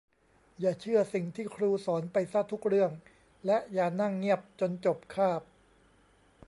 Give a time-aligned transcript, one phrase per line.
[0.59, 2.91] อย่าเชื่อสิ่งที่ครูสอนไปซะทุกเรื่อง
[3.45, 5.41] และอย่านั่งเงียบจนจบคาบ